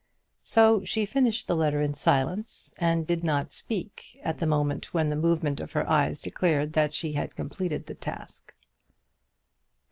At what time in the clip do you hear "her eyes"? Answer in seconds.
5.73-6.21